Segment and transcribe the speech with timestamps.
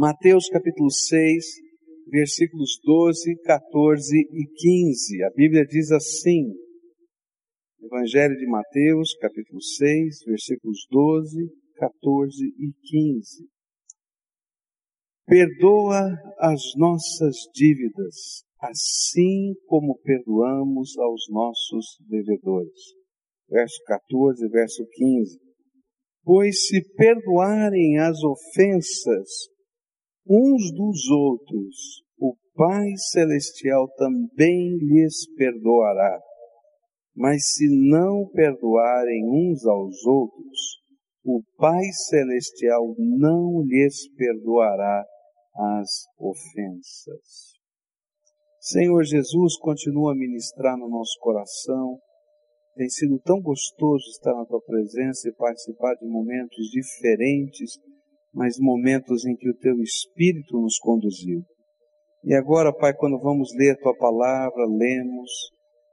[0.00, 1.44] Mateus capítulo 6,
[2.06, 5.24] versículos 12, 14 e 15.
[5.24, 6.54] A Bíblia diz assim:
[7.82, 13.46] Evangelho de Mateus, capítulo 6, versículos 12, 14 e 15.
[15.26, 22.94] Perdoa as nossas dívidas, assim como perdoamos aos nossos devedores.
[23.50, 25.38] Verso 14, verso 15.
[26.24, 29.50] Pois se perdoarem as ofensas
[30.28, 36.20] uns dos outros, o Pai Celestial também lhes perdoará.
[37.16, 40.80] Mas se não perdoarem uns aos outros,
[41.24, 45.04] o Pai Celestial não lhes perdoará
[45.78, 47.50] as ofensas.
[48.60, 51.98] Senhor Jesus, continua a ministrar no nosso coração.
[52.76, 57.78] Tem sido tão gostoso estar na tua presença e participar de momentos diferentes,
[58.32, 61.42] mas momentos em que o teu Espírito nos conduziu.
[62.24, 65.30] E agora, Pai, quando vamos ler a tua palavra, lemos,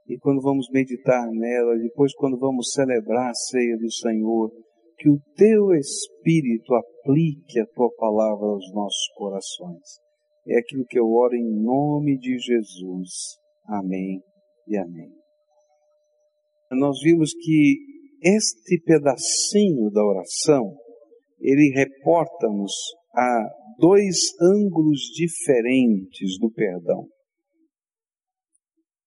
[0.08, 4.50] e quando vamos meditar nela, depois quando vamos celebrar a ceia do Senhor,
[4.98, 10.00] que o teu Espírito aplique a tua palavra aos nossos corações.
[10.46, 13.38] É aquilo que eu oro em nome de Jesus.
[13.66, 14.20] Amém
[14.66, 15.10] e amém.
[16.72, 17.76] Nós vimos que
[18.22, 20.74] este pedacinho da oração,
[21.40, 22.72] ele reporta-nos
[23.14, 27.06] a dois ângulos diferentes do perdão.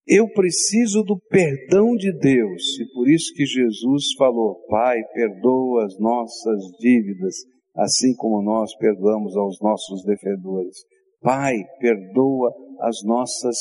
[0.07, 5.97] Eu preciso do perdão de Deus, e por isso que Jesus falou: Pai, perdoa as
[5.99, 7.35] nossas dívidas,
[7.75, 10.77] assim como nós perdoamos aos nossos devedores.
[11.21, 13.55] Pai, perdoa as nossas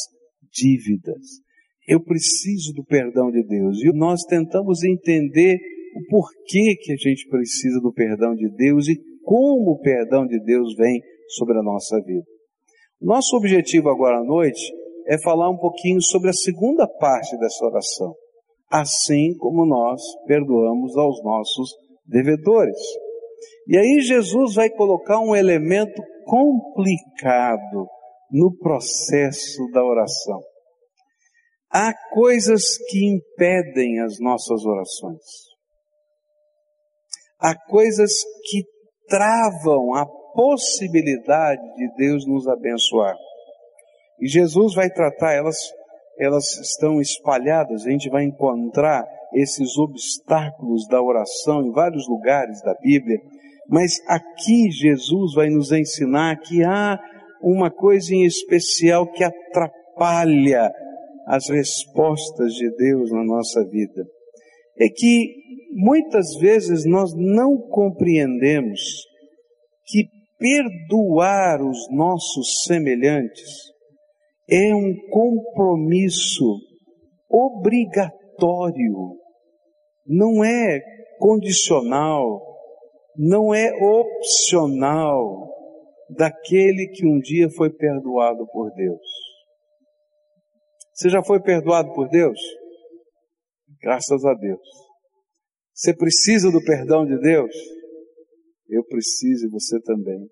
[0.51, 1.41] dívidas.
[1.87, 3.79] Eu preciso do perdão de Deus.
[3.83, 5.59] E nós tentamos entender
[6.01, 10.41] o porquê que a gente precisa do perdão de Deus e como o perdão de
[10.43, 12.27] Deus vem sobre a nossa vida.
[13.01, 14.73] Nosso objetivo agora à noite
[15.07, 18.15] é falar um pouquinho sobre a segunda parte dessa oração.
[18.71, 21.71] Assim como nós perdoamos aos nossos
[22.07, 22.79] devedores.
[23.67, 27.87] E aí Jesus vai colocar um elemento complicado
[28.31, 30.41] no processo da oração.
[31.73, 35.50] Há coisas que impedem as nossas orações.
[37.41, 38.13] Há coisas
[38.51, 38.65] que
[39.09, 43.15] travam a possibilidade de Deus nos abençoar.
[44.21, 45.57] E Jesus vai tratar elas,
[46.19, 52.75] elas estão espalhadas, a gente vai encontrar esses obstáculos da oração em vários lugares da
[52.75, 53.19] Bíblia,
[53.69, 56.99] mas aqui Jesus vai nos ensinar que há
[57.41, 60.71] uma coisa em especial que atrapalha
[61.27, 64.05] as respostas de Deus na nossa vida.
[64.79, 65.40] É que
[65.73, 68.81] muitas vezes nós não compreendemos
[69.87, 70.09] que
[70.39, 73.71] perdoar os nossos semelhantes
[74.49, 76.57] é um compromisso
[77.29, 79.17] obrigatório,
[80.07, 80.81] não é
[81.19, 82.41] condicional,
[83.17, 85.49] não é opcional
[86.09, 89.01] daquele que um dia foi perdoado por Deus.
[90.93, 92.39] Você já foi perdoado por Deus?
[93.81, 94.90] Graças a Deus.
[95.81, 97.57] Você precisa do perdão de Deus?
[98.69, 100.29] Eu preciso e você também.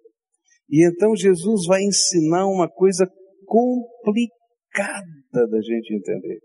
[0.68, 3.10] E então Jesus vai ensinar uma coisa
[3.46, 6.38] complicada da gente entender.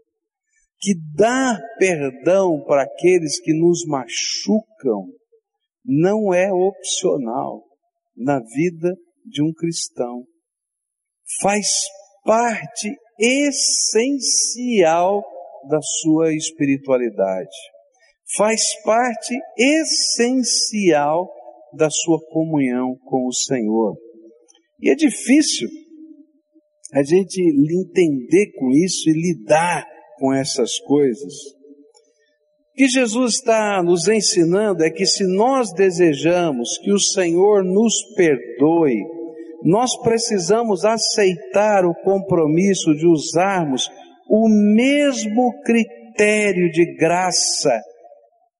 [0.80, 5.09] Que dar perdão para aqueles que nos machucam
[5.84, 7.62] não é opcional
[8.16, 10.24] na vida de um cristão.
[11.41, 11.68] Faz
[12.24, 15.22] parte essencial
[15.70, 17.72] da sua espiritualidade.
[18.36, 21.30] Faz parte essencial
[21.72, 23.96] da sua comunhão com o Senhor.
[24.82, 25.70] E é difícil
[26.92, 29.86] a gente entender com isso e lidar
[30.18, 31.34] com essas coisas.
[32.72, 37.94] O que Jesus está nos ensinando é que se nós desejamos que o Senhor nos
[38.16, 39.00] perdoe,
[39.64, 43.90] nós precisamos aceitar o compromisso de usarmos
[44.28, 47.79] o mesmo critério de graça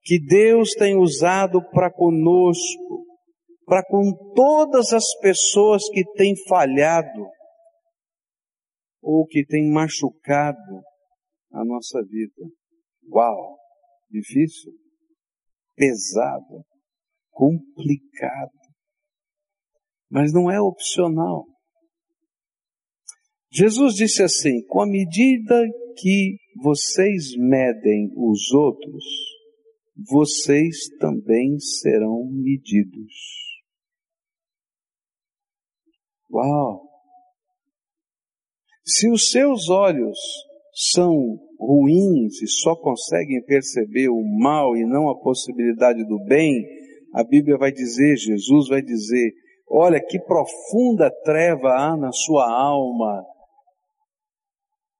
[0.04, 3.06] que Deus tem usado para conosco,
[3.66, 7.26] para com todas as pessoas que têm falhado,
[9.02, 10.82] ou que tem machucado
[11.52, 12.50] a nossa vida.
[13.10, 13.58] Uau!
[14.10, 14.72] Difícil,
[15.76, 16.64] pesado,
[17.32, 18.52] complicado.
[20.10, 21.46] Mas não é opcional.
[23.52, 25.60] Jesus disse assim: com a medida
[25.98, 29.04] que vocês medem os outros,
[30.10, 33.14] vocês também serão medidos.
[36.32, 36.82] Uau!
[38.86, 40.18] Se os seus olhos
[40.94, 41.14] são
[41.60, 46.66] ruins e só conseguem perceber o mal e não a possibilidade do bem,
[47.14, 49.32] a Bíblia vai dizer, Jesus vai dizer,
[49.70, 53.24] olha que profunda treva há na sua alma.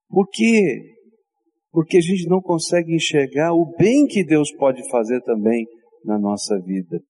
[0.08, 0.94] Por quê?
[1.74, 5.66] Porque a gente não consegue enxergar o bem que Deus pode fazer também
[6.04, 7.00] na nossa vida.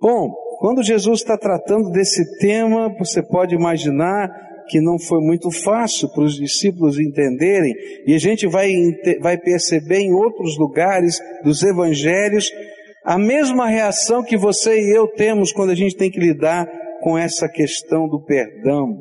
[0.00, 4.30] Bom, quando Jesus está tratando desse tema, você pode imaginar
[4.68, 7.74] que não foi muito fácil para os discípulos entenderem,
[8.06, 8.72] e a gente vai,
[9.20, 12.50] vai perceber em outros lugares dos evangelhos
[13.04, 16.66] a mesma reação que você e eu temos quando a gente tem que lidar
[17.02, 18.96] com essa questão do perdão.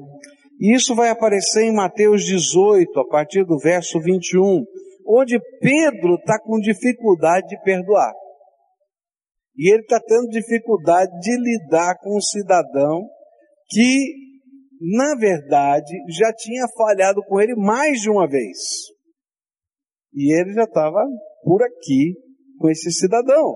[0.60, 4.64] E isso vai aparecer em Mateus 18, a partir do verso 21,
[5.08, 8.14] onde Pedro está com dificuldade de perdoar.
[9.56, 13.08] E ele está tendo dificuldade de lidar com um cidadão
[13.70, 14.14] que,
[14.98, 18.58] na verdade, já tinha falhado com ele mais de uma vez.
[20.14, 21.00] E ele já estava
[21.44, 22.16] por aqui
[22.60, 23.56] com esse cidadão.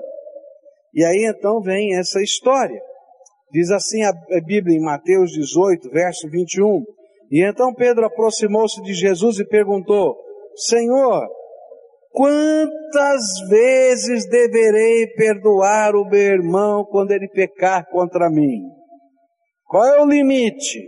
[0.94, 2.80] E aí então vem essa história.
[3.52, 4.12] Diz assim a
[4.46, 6.84] Bíblia em Mateus 18, verso 21.
[7.32, 10.16] E então Pedro aproximou-se de Jesus e perguntou:
[10.56, 11.28] Senhor,
[12.12, 18.62] quantas vezes deverei perdoar o meu irmão quando ele pecar contra mim?
[19.66, 20.80] Qual é o limite?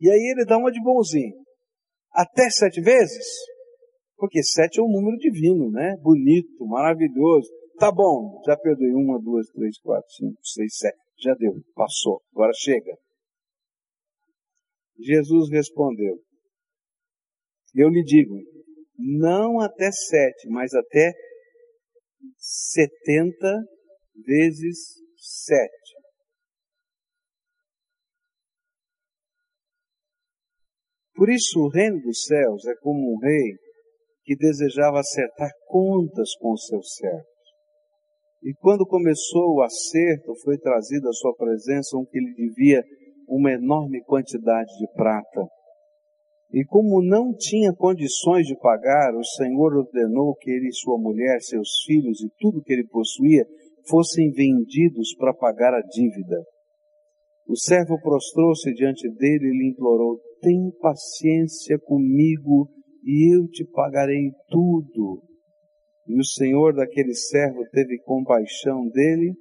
[0.00, 1.34] E aí ele dá uma de bonzinho.
[2.12, 3.26] Até sete vezes?
[4.16, 5.96] Porque sete é um número divino, né?
[6.02, 7.48] Bonito, maravilhoso.
[7.78, 10.98] Tá bom, já perdoei uma, duas, três, quatro, cinco, seis, sete.
[11.18, 12.92] Já deu, passou, agora chega.
[14.98, 16.18] Jesus respondeu:
[17.74, 18.34] Eu lhe digo,
[19.00, 21.12] não até sete, mas até
[22.36, 23.56] setenta
[24.26, 25.80] vezes sete.
[31.14, 33.54] Por isso, o reino dos céus é como um rei
[34.24, 37.30] que desejava acertar contas com os seus servos.
[38.42, 42.82] E quando começou o acerto, foi trazido à sua presença um que lhe devia
[43.28, 45.46] uma enorme quantidade de prata.
[46.52, 51.68] E como não tinha condições de pagar, o Senhor ordenou que ele sua mulher, seus
[51.86, 53.44] filhos e tudo que ele possuía
[53.88, 56.42] fossem vendidos para pagar a dívida.
[57.48, 62.68] O servo prostrou-se diante dele e lhe implorou: Tem paciência comigo
[63.04, 65.22] e eu te pagarei tudo.
[66.06, 69.32] E o senhor daquele servo teve compaixão dele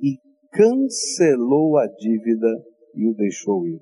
[0.00, 0.16] e
[0.50, 2.48] cancelou a dívida
[2.94, 3.80] e o deixou ir.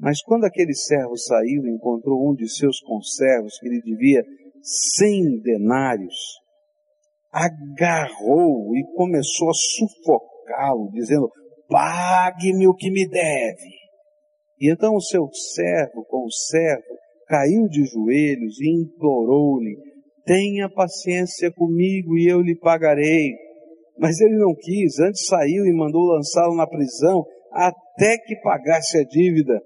[0.00, 4.24] Mas quando aquele servo saiu, encontrou um de seus conservos que lhe devia
[4.62, 6.14] cem denários,
[7.30, 11.30] agarrou e começou a sufocá-lo, dizendo:
[11.68, 13.80] Pague-me o que me deve.
[14.58, 19.76] E então o seu servo, com o servo, caiu de joelhos e implorou-lhe:
[20.24, 23.34] Tenha paciência comigo e eu lhe pagarei.
[23.98, 29.04] Mas ele não quis, antes saiu e mandou lançá-lo na prisão até que pagasse a
[29.04, 29.60] dívida.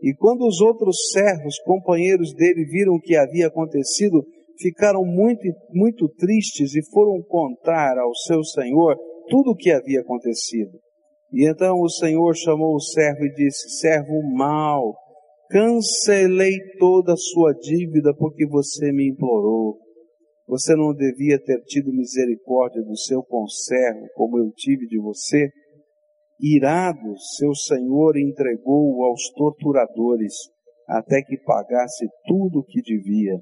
[0.00, 4.24] E quando os outros servos, companheiros dele, viram o que havia acontecido,
[4.60, 8.96] ficaram muito, muito tristes e foram contar ao seu senhor
[9.28, 10.78] tudo o que havia acontecido.
[11.32, 14.94] E então o senhor chamou o servo e disse: Servo mau,
[15.50, 19.78] cancelei toda a sua dívida porque você me implorou.
[20.46, 25.50] Você não devia ter tido misericórdia do seu conservo, como eu tive de você?
[26.40, 30.34] Irado, seu senhor entregou-o aos torturadores,
[30.86, 33.34] até que pagasse tudo o que devia.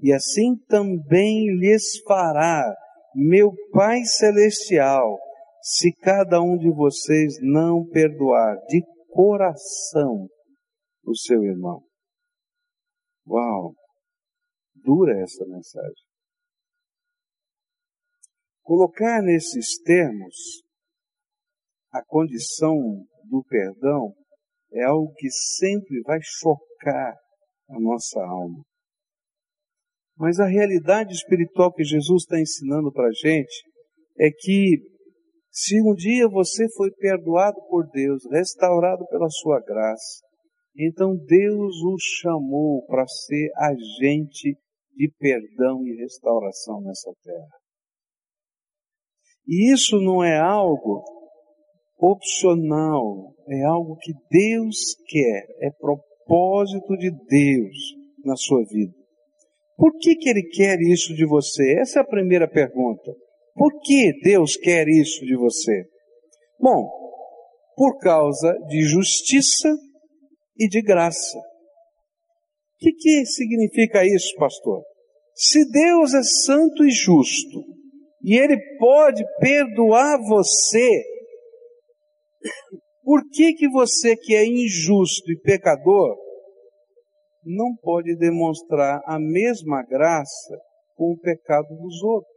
[0.00, 2.64] E assim também lhes fará
[3.14, 5.18] meu Pai Celestial,
[5.60, 10.28] se cada um de vocês não perdoar de coração
[11.06, 11.82] o seu irmão.
[13.26, 13.74] Uau!
[14.74, 16.04] Dura essa mensagem.
[18.62, 20.62] Colocar nesses termos
[21.92, 24.14] a condição do perdão
[24.72, 27.14] é algo que sempre vai chocar
[27.68, 28.62] a nossa alma.
[30.16, 33.64] Mas a realidade espiritual que Jesus está ensinando para a gente
[34.18, 34.80] é que
[35.50, 40.22] se um dia você foi perdoado por Deus, restaurado pela sua graça,
[40.76, 44.56] então Deus o chamou para ser agente
[44.94, 47.58] de perdão e restauração nessa terra.
[49.46, 51.02] E isso não é algo
[52.02, 57.76] opcional, é algo que Deus quer, é propósito de Deus
[58.24, 58.92] na sua vida.
[59.76, 61.78] Por que, que Ele quer isso de você?
[61.80, 63.14] Essa é a primeira pergunta.
[63.54, 65.84] Por que Deus quer isso de você?
[66.60, 66.90] Bom,
[67.76, 69.72] por causa de justiça
[70.58, 71.38] e de graça.
[71.38, 74.82] O que, que significa isso, pastor?
[75.34, 77.64] Se Deus é santo e justo,
[78.24, 81.02] e Ele pode perdoar você,
[83.02, 86.16] por que que você que é injusto e pecador,
[87.44, 90.56] não pode demonstrar a mesma graça
[90.94, 92.32] com o pecado dos outros?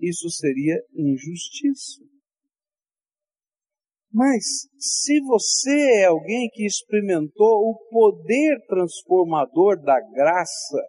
[0.00, 2.02] Isso seria injustiça.
[4.12, 4.42] Mas
[4.76, 10.82] se você é alguém que experimentou o poder transformador da graça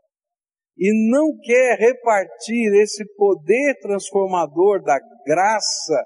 [0.75, 6.03] e não quer repartir esse poder transformador da graça,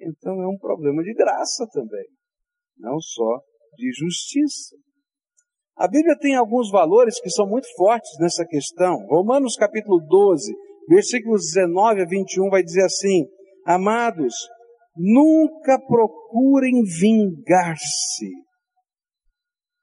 [0.00, 2.06] então é um problema de graça também,
[2.78, 3.40] não só
[3.76, 4.76] de justiça.
[5.76, 8.96] A Bíblia tem alguns valores que são muito fortes nessa questão.
[9.06, 10.52] Romanos capítulo 12,
[10.88, 13.24] versículos 19 a 21 vai dizer assim:
[13.64, 14.34] Amados,
[15.00, 18.32] Nunca procurem vingar-se,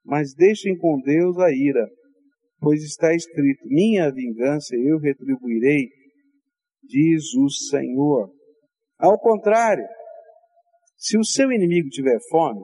[0.03, 1.87] mas deixem com Deus a ira,
[2.59, 5.87] pois está escrito: Minha vingança eu retribuirei,
[6.83, 8.29] diz o Senhor.
[8.99, 9.87] Ao contrário,
[10.97, 12.61] se o seu inimigo tiver fome,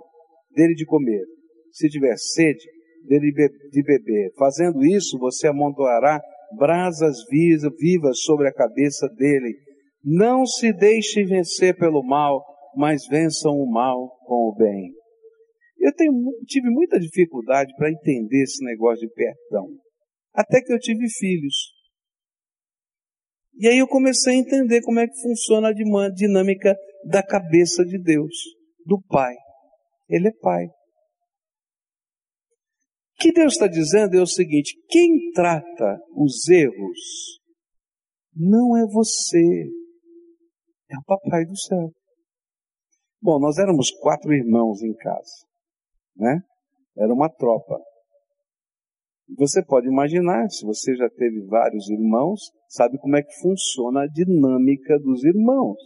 [0.55, 1.23] dele de comer,
[1.71, 2.65] se tiver sede,
[3.07, 3.31] dele
[3.71, 4.31] de beber.
[4.37, 6.19] Fazendo isso, você amontoará
[6.57, 9.55] brasas vivas sobre a cabeça dele
[10.03, 12.43] não se deixe vencer pelo mal,
[12.75, 14.93] mas vençam o mal com o bem.
[15.77, 16.11] Eu tenho,
[16.45, 19.67] tive muita dificuldade para entender esse negócio de perdão.
[20.33, 21.55] Até que eu tive filhos.
[23.59, 28.01] E aí eu comecei a entender como é que funciona a dinâmica da cabeça de
[28.01, 28.35] Deus,
[28.85, 29.33] do Pai.
[30.09, 30.65] Ele é Pai.
[30.65, 30.71] O
[33.21, 37.39] que Deus está dizendo é o seguinte: quem trata os erros
[38.35, 39.69] não é você,
[40.89, 41.91] é o papai do céu.
[43.21, 45.45] Bom, nós éramos quatro irmãos em casa,
[46.15, 46.41] né?
[46.97, 47.79] Era uma tropa.
[49.37, 54.07] Você pode imaginar, se você já teve vários irmãos, sabe como é que funciona a
[54.07, 55.77] dinâmica dos irmãos.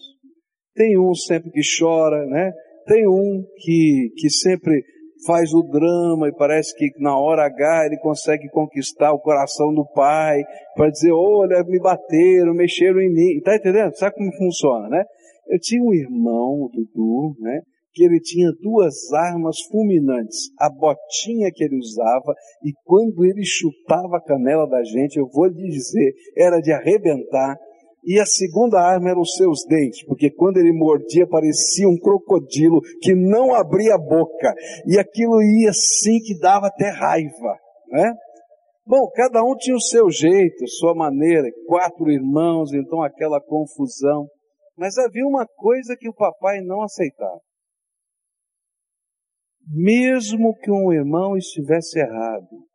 [0.75, 2.51] Tem um sempre que chora, né?
[2.85, 4.83] Tem um que, que sempre
[5.25, 9.85] faz o drama e parece que na hora H ele consegue conquistar o coração do
[9.93, 10.43] pai
[10.75, 13.41] para dizer, olha, me bateram, mexeram em mim.
[13.41, 13.95] Tá entendendo?
[13.95, 15.03] Sabe como funciona, né?
[15.47, 17.61] Eu tinha um irmão, o Dudu, né?
[17.93, 20.49] Que ele tinha duas armas fulminantes.
[20.59, 25.45] A botinha que ele usava e quando ele chutava a canela da gente, eu vou
[25.47, 27.55] lhe dizer, era de arrebentar.
[28.05, 32.79] E a segunda arma eram os seus dentes, porque quando ele mordia parecia um crocodilo
[33.01, 34.53] que não abria a boca.
[34.85, 37.59] E aquilo ia assim que dava até raiva,
[37.89, 38.13] né?
[38.85, 44.27] Bom, cada um tinha o seu jeito, sua maneira, quatro irmãos, então aquela confusão.
[44.77, 47.41] Mas havia uma coisa que o papai não aceitava.
[49.67, 52.67] Mesmo que um irmão estivesse errado,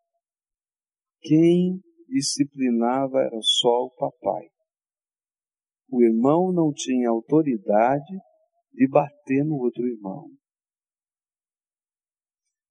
[1.21, 4.49] quem disciplinava era só o papai
[5.91, 8.17] o irmão não tinha autoridade
[8.73, 10.29] de bater no outro irmão.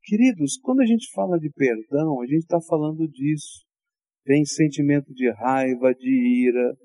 [0.04, 3.66] Queridos, quando a gente fala de perdão, a gente está falando disso.
[4.26, 6.76] Vem sentimento de raiva, de ira.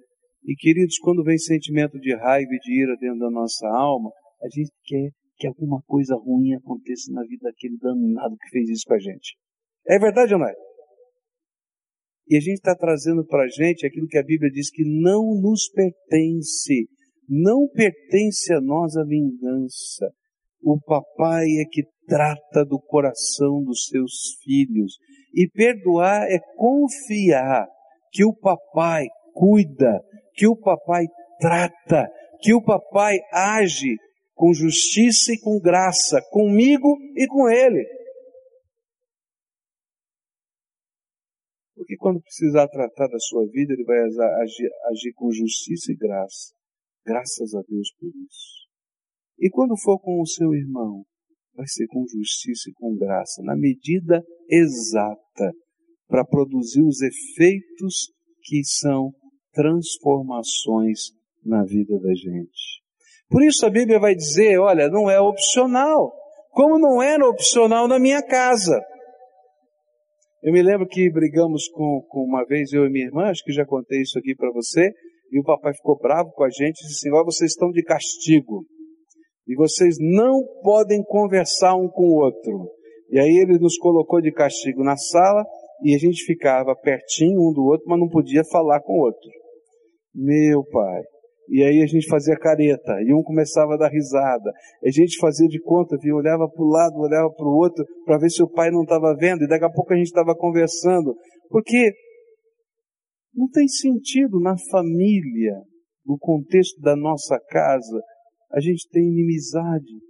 [0.45, 4.11] E queridos, quando vem sentimento de raiva e de ira dentro da nossa alma,
[4.43, 8.85] a gente quer que alguma coisa ruim aconteça na vida daquele danado que fez isso
[8.87, 9.37] com a gente.
[9.89, 10.55] É verdade ou não é?
[12.29, 15.35] E a gente está trazendo para a gente aquilo que a Bíblia diz que não
[15.41, 16.89] nos pertence.
[17.29, 20.11] Não pertence a nós a vingança.
[20.63, 24.99] O papai é que trata do coração dos seus filhos.
[25.35, 27.67] E perdoar é confiar
[28.11, 30.01] que o papai cuida,
[30.35, 31.05] que o papai
[31.41, 32.09] trata,
[32.41, 33.97] que o papai age
[34.35, 37.85] com justiça e com graça, comigo e com ele.
[41.75, 46.55] Porque quando precisar tratar da sua vida, ele vai agir, agir com justiça e graça.
[47.05, 48.65] Graças a Deus por isso.
[49.39, 51.05] E quando for com o seu irmão,
[51.55, 55.53] vai ser com justiça e com graça, na medida exata,
[56.07, 58.13] para produzir os efeitos
[58.43, 59.13] que são
[59.53, 61.11] transformações
[61.45, 62.83] na vida da gente.
[63.29, 66.13] Por isso a Bíblia vai dizer, olha, não é opcional,
[66.51, 68.81] como não era opcional na minha casa.
[70.45, 73.51] Eu me lembro que brigamos com, com uma vez, eu e minha irmã, acho que
[73.51, 74.91] já contei isso aqui para você,
[75.33, 77.83] e o papai ficou bravo com a gente e disse assim, ó, vocês estão de
[77.83, 78.67] castigo.
[79.49, 82.69] E vocês não podem conversar um com o outro.
[83.11, 85.47] E aí ele nos colocou de castigo na sala
[85.83, 89.31] e a gente ficava pertinho um do outro, mas não podia falar com o outro.
[90.15, 91.03] Meu pai.
[91.49, 94.51] E aí a gente fazia careta, e um começava a dar risada.
[94.83, 98.31] A gente fazia de conta, olhava para o lado, olhava para o outro, para ver
[98.31, 101.15] se o pai não estava vendo, e daqui a pouco a gente estava conversando.
[101.51, 101.93] Porque
[103.35, 105.61] não tem sentido na família,
[106.07, 108.01] no contexto da nossa casa,
[108.51, 110.01] a gente ter inimizade.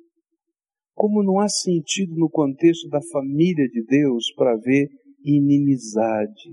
[0.94, 4.88] Como não há sentido no contexto da família de Deus para ver
[5.24, 6.50] inimizade.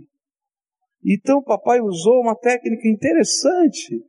[1.05, 4.01] Então o papai usou uma técnica interessante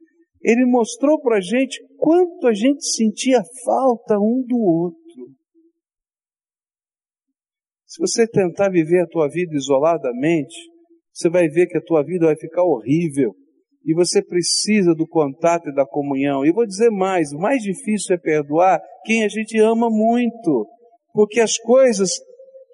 [0.43, 5.03] ele mostrou para a gente quanto a gente sentia falta um do outro.
[7.87, 10.57] Se você tentar viver a tua vida isoladamente,
[11.13, 13.35] você vai ver que a tua vida vai ficar horrível.
[13.85, 16.45] E você precisa do contato e da comunhão.
[16.45, 20.67] E vou dizer mais: o mais difícil é perdoar quem a gente ama muito.
[21.13, 22.11] Porque as coisas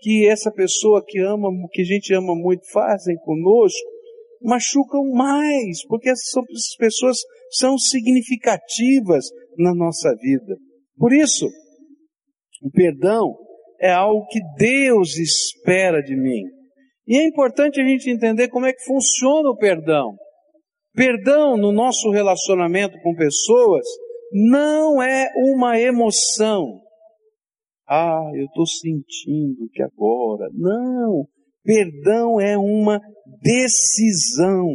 [0.00, 3.88] que essa pessoa que ama, que a gente ama muito fazem conosco,
[4.40, 7.18] machucam mais, porque essas pessoas
[7.50, 9.26] são significativas
[9.56, 10.56] na nossa vida.
[10.96, 11.46] Por isso,
[12.62, 13.36] o perdão
[13.80, 16.42] é algo que Deus espera de mim.
[17.06, 20.16] E é importante a gente entender como é que funciona o perdão.
[20.94, 23.86] Perdão no nosso relacionamento com pessoas
[24.32, 26.80] não é uma emoção.
[27.88, 30.48] Ah, eu estou sentindo que agora.
[30.52, 31.26] Não.
[31.64, 33.00] Perdão é uma
[33.40, 34.66] decisão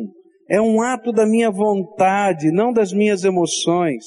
[0.50, 4.04] é um ato da minha vontade, não das minhas emoções.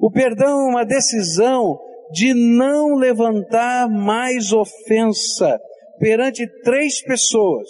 [0.00, 1.78] O perdão é uma decisão
[2.12, 5.58] de não levantar mais ofensa
[5.98, 7.68] perante três pessoas: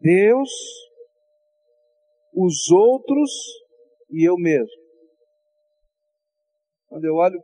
[0.00, 0.50] Deus,
[2.34, 3.30] os outros
[4.10, 4.80] e eu mesmo.
[6.88, 7.40] Quando eu olho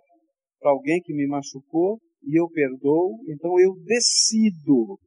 [0.61, 4.99] para alguém que me machucou e eu perdoo, então eu decido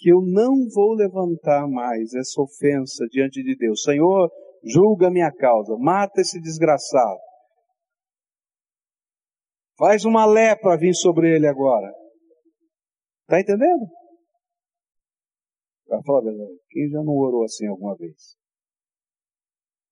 [0.00, 3.82] que eu não vou levantar mais essa ofensa diante de Deus.
[3.82, 4.30] Senhor,
[4.64, 7.20] julga minha causa, mata esse desgraçado.
[9.78, 11.92] Faz uma lepra vir sobre ele agora.
[13.22, 13.86] Está entendendo?
[15.86, 18.36] Para falar a verdade, quem já não orou assim alguma vez?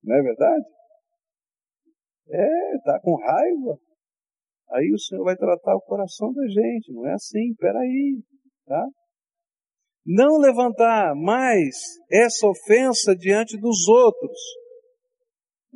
[0.03, 0.65] Não é verdade?
[2.29, 3.79] É, tá com raiva.
[4.71, 6.93] Aí o Senhor vai tratar o coração da gente.
[6.93, 8.23] Não é assim, peraí,
[8.65, 8.87] tá?
[10.09, 11.75] Não levantar mais
[12.11, 14.39] essa ofensa diante dos outros.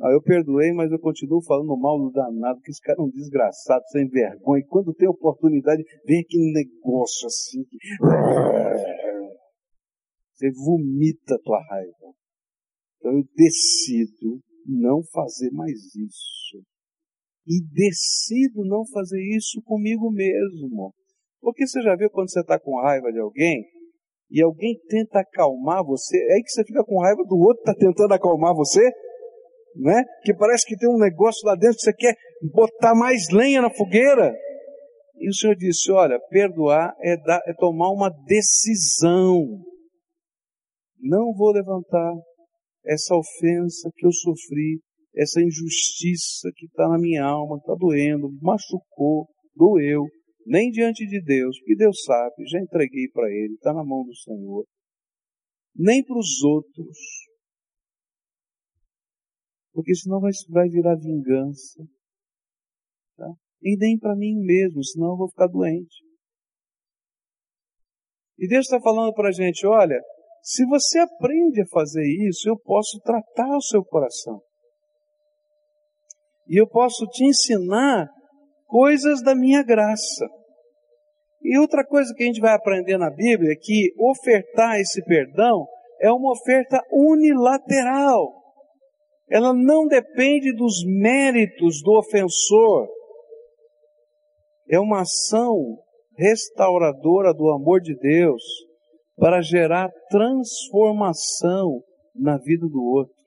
[0.00, 3.10] Ah, eu perdoei, mas eu continuo falando mal do danado, que esse cara é um
[3.10, 4.60] desgraçado, sem vergonha.
[4.60, 7.62] E quando tem oportunidade, vem aquele negócio assim.
[7.62, 7.78] Que...
[10.34, 12.12] Você vomita a tua raiva.
[12.98, 16.60] Então eu decido não fazer mais isso.
[17.46, 20.92] E decido não fazer isso comigo mesmo.
[21.40, 23.62] Porque você já viu quando você está com raiva de alguém,
[24.30, 27.70] e alguém tenta acalmar você, é aí que você fica com raiva do outro que
[27.70, 28.82] está tentando acalmar você,
[29.76, 30.02] né?
[30.22, 32.14] Que parece que tem um negócio lá dentro que você quer
[32.52, 34.34] botar mais lenha na fogueira.
[35.16, 39.44] E o Senhor disse: Olha, perdoar é, dar, é tomar uma decisão.
[41.00, 42.12] Não vou levantar
[42.86, 44.80] essa ofensa que eu sofri,
[45.16, 50.04] essa injustiça que está na minha alma, está doendo, machucou, doeu
[50.46, 54.14] nem diante de Deus, porque Deus sabe, já entreguei para Ele, está na mão do
[54.14, 54.64] Senhor,
[55.74, 56.98] nem para os outros,
[59.72, 61.82] porque senão vai, vai virar vingança,
[63.16, 63.32] tá?
[63.62, 66.04] e nem para mim mesmo, senão eu vou ficar doente.
[68.38, 70.00] E Deus está falando para a gente: olha,
[70.42, 74.42] se você aprende a fazer isso, eu posso tratar o seu coração.
[76.46, 78.06] E eu posso te ensinar
[78.66, 80.26] coisas da minha graça.
[81.42, 85.66] E outra coisa que a gente vai aprender na Bíblia é que ofertar esse perdão
[86.00, 88.32] é uma oferta unilateral.
[89.30, 92.88] Ela não depende dos méritos do ofensor.
[94.70, 95.78] É uma ação
[96.16, 98.42] restauradora do amor de Deus
[99.16, 101.82] para gerar transformação
[102.14, 103.23] na vida do outro.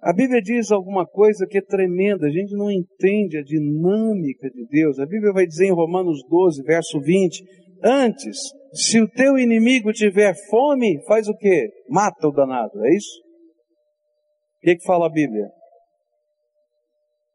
[0.00, 4.64] A Bíblia diz alguma coisa que é tremenda, a gente não entende a dinâmica de
[4.66, 4.98] Deus.
[5.00, 7.44] A Bíblia vai dizer em Romanos 12, verso 20:
[7.82, 8.38] Antes,
[8.72, 11.68] se o teu inimigo tiver fome, faz o quê?
[11.88, 13.20] Mata o danado, é isso?
[14.58, 15.50] O que, que fala a Bíblia?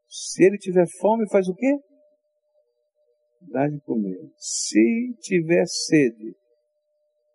[0.07, 1.75] Se ele tiver fome, faz o quê?
[3.51, 4.19] Dá de comer.
[4.37, 6.33] Se tiver sede,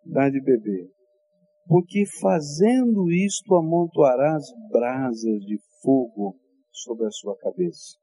[0.06, 0.97] dá de beber
[1.68, 6.34] porque fazendo isto amontoarás brasas de fogo
[6.72, 7.98] sobre a sua cabeça.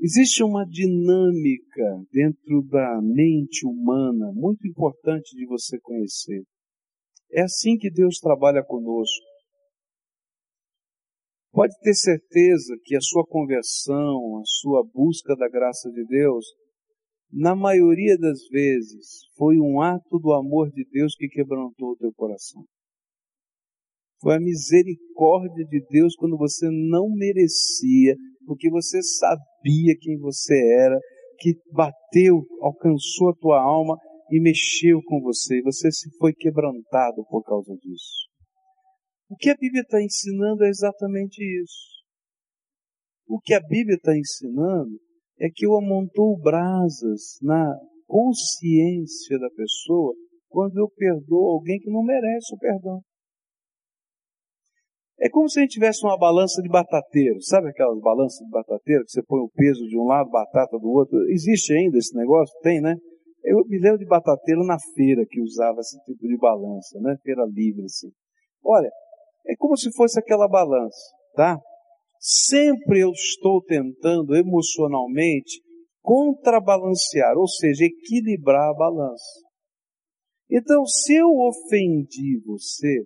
[0.00, 6.42] Existe uma dinâmica dentro da mente humana muito importante de você conhecer.
[7.30, 9.24] É assim que Deus trabalha conosco.
[11.52, 16.44] Pode ter certeza que a sua conversão, a sua busca da graça de Deus,
[17.34, 22.12] na maioria das vezes, foi um ato do amor de Deus que quebrantou o teu
[22.12, 22.64] coração.
[24.22, 28.14] Foi a misericórdia de Deus quando você não merecia,
[28.46, 30.96] porque você sabia quem você era,
[31.40, 33.98] que bateu, alcançou a tua alma
[34.30, 35.60] e mexeu com você.
[35.62, 38.28] Você se foi quebrantado por causa disso.
[39.28, 41.94] O que a Bíblia está ensinando é exatamente isso.
[43.26, 45.00] O que a Bíblia está ensinando
[45.38, 50.14] é que eu amontou brasas na consciência da pessoa
[50.48, 53.00] quando eu perdoo alguém que não merece o perdão.
[55.18, 57.40] É como se a gente tivesse uma balança de batateiro.
[57.42, 60.88] Sabe aquelas balanças de batateiro que você põe o peso de um lado, batata do
[60.90, 61.18] outro?
[61.30, 62.54] Existe ainda esse negócio?
[62.62, 62.94] Tem, né?
[63.42, 67.16] Eu me lembro de batateiro na feira que usava esse tipo de balança, né?
[67.22, 68.10] Feira livre, assim.
[68.64, 68.90] Olha,
[69.46, 71.58] é como se fosse aquela balança, tá?
[72.26, 75.60] Sempre eu estou tentando emocionalmente
[76.00, 79.42] contrabalancear, ou seja, equilibrar a balança.
[80.50, 83.04] Então, se eu ofendi você,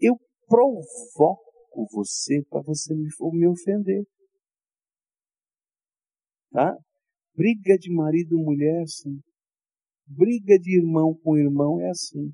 [0.00, 0.16] eu
[0.46, 4.04] provoco você para você me, me ofender.
[6.52, 6.76] Tá?
[7.34, 9.18] Briga de marido e mulher é assim.
[10.06, 12.30] Briga de irmão com irmão é assim.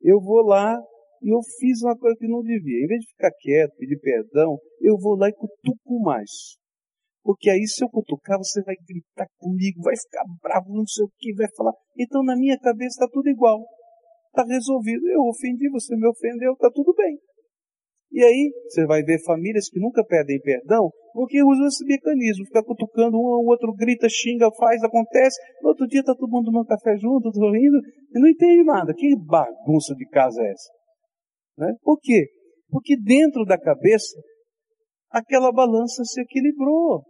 [0.00, 0.80] Eu vou lá
[1.24, 2.84] e eu fiz uma coisa que não devia.
[2.84, 6.60] Em vez de ficar quieto, pedir perdão, eu vou lá e cutuco mais.
[7.22, 11.10] Porque aí se eu cutucar, você vai gritar comigo, vai ficar bravo, não sei o
[11.18, 11.72] que, vai falar.
[11.98, 13.64] Então na minha cabeça está tudo igual.
[14.28, 15.08] Está resolvido.
[15.08, 17.18] Eu ofendi, você me ofendeu, está tudo bem.
[18.12, 22.62] E aí, você vai ver famílias que nunca pedem perdão, porque usam esse mecanismo, fica
[22.62, 26.66] cutucando um, o outro grita, xinga, faz, acontece, no outro dia está todo mundo tomando
[26.66, 27.78] café junto, rindo,
[28.14, 28.94] e não entende nada.
[28.94, 30.83] Que bagunça de casa é essa?
[31.56, 31.72] Né?
[31.82, 32.26] Por quê?
[32.68, 34.20] Porque dentro da cabeça,
[35.10, 37.04] aquela balança se equilibrou.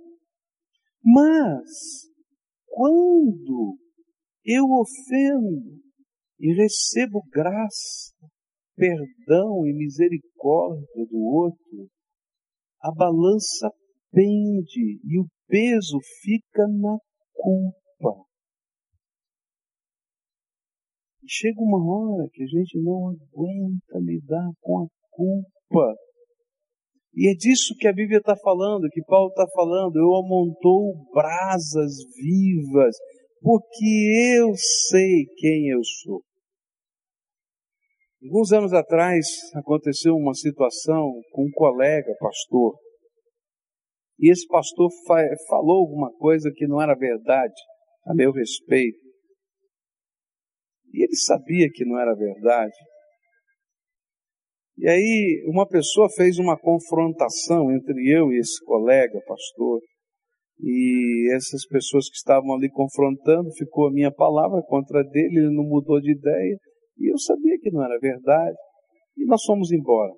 [1.02, 2.10] Mas,
[2.66, 3.78] quando
[4.44, 5.80] eu ofendo
[6.38, 8.12] e recebo graça,
[8.76, 11.88] perdão e misericórdia do outro,
[12.82, 13.70] a balança
[14.10, 16.98] pende e o peso fica na
[17.32, 18.24] culpa.
[21.13, 25.94] E chega uma hora que a gente não aguenta lidar com a culpa.
[27.14, 29.96] E é disso que a Bíblia está falando, que Paulo está falando.
[29.96, 32.96] Eu amontou brasas vivas,
[33.40, 34.52] porque eu
[34.88, 36.22] sei quem eu sou.
[38.24, 42.74] Alguns anos atrás aconteceu uma situação com um colega pastor.
[44.18, 44.88] E esse pastor
[45.48, 47.54] falou alguma coisa que não era verdade
[48.06, 49.03] a meu respeito.
[50.94, 52.76] E ele sabia que não era verdade.
[54.78, 59.80] E aí uma pessoa fez uma confrontação entre eu e esse colega pastor.
[60.60, 65.64] E essas pessoas que estavam ali confrontando, ficou a minha palavra contra dele, ele não
[65.64, 66.56] mudou de ideia.
[66.96, 68.56] E eu sabia que não era verdade.
[69.16, 70.12] E nós fomos embora.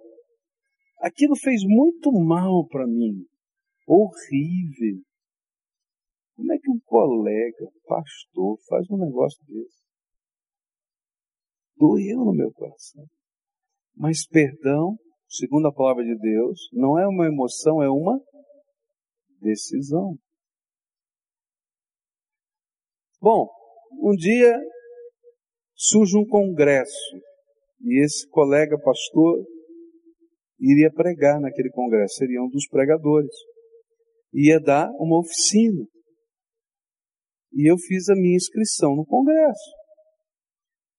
[1.01, 3.25] Aquilo fez muito mal para mim.
[3.87, 5.01] Horrível.
[6.35, 9.86] Como é que um colega, pastor, faz um negócio desse?
[11.77, 13.05] Doeu no meu coração.
[13.95, 14.97] Mas perdão,
[15.29, 18.21] segundo a palavra de Deus, não é uma emoção, é uma
[19.41, 20.17] decisão.
[23.21, 23.49] Bom,
[24.03, 24.59] um dia
[25.75, 27.17] surge um congresso
[27.81, 29.45] e esse colega pastor
[30.59, 33.31] iria pregar naquele congresso, seria um dos pregadores.
[34.33, 35.85] Ia dar uma oficina.
[37.53, 39.76] E eu fiz a minha inscrição no congresso.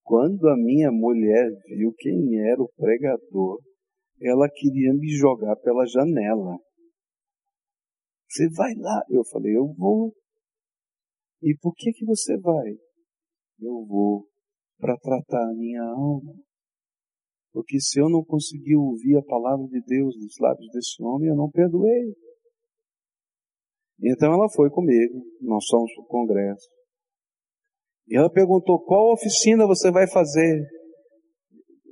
[0.08, 3.62] Quando a minha mulher viu quem era o pregador,
[4.22, 6.58] ela queria me jogar pela janela.
[8.30, 9.04] Você vai lá?
[9.10, 10.15] Eu falei, eu vou.
[11.43, 12.70] E por que que você vai?
[13.60, 14.26] Eu vou
[14.80, 16.34] para tratar a minha alma.
[17.52, 21.36] Porque se eu não conseguir ouvir a palavra de Deus dos lábios desse homem, eu
[21.36, 22.15] não perdoei.
[24.02, 26.77] Então ela foi comigo, nós fomos para o congresso.
[28.08, 30.65] E ela perguntou: qual oficina você vai fazer?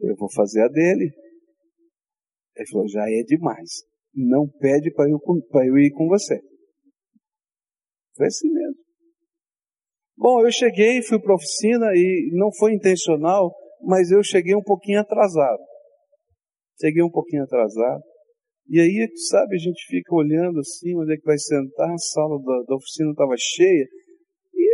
[0.02, 1.12] Eu vou fazer a dele.
[2.56, 3.84] Ele falou: já é demais.
[4.14, 6.40] Não pede para eu, eu ir com você.
[8.16, 8.86] Foi assim mesmo.
[10.18, 14.64] Bom, eu cheguei, fui para a oficina e não foi intencional, mas eu cheguei um
[14.64, 15.62] pouquinho atrasado.
[16.80, 18.02] Cheguei um pouquinho atrasado.
[18.70, 22.42] E aí, sabe, a gente fica olhando assim, onde é que vai sentar, a sala
[22.42, 23.88] da, da oficina estava cheia.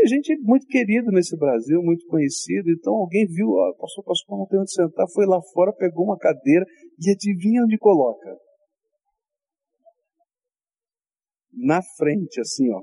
[0.08, 2.70] Gente muito querido nesse Brasil, muito conhecido.
[2.72, 6.18] Então alguém viu, ó, pastor, pastor, não tem onde sentar, foi lá fora, pegou uma
[6.18, 6.66] cadeira
[7.00, 8.36] e adivinha onde coloca?
[11.54, 12.82] na frente, assim, ó.